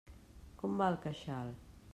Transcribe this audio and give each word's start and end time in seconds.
Com 0.61 0.79
va 0.81 0.89
el 0.95 0.99
queixal? 1.05 1.57